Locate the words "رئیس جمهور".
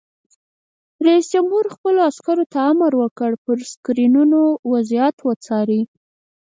1.05-1.65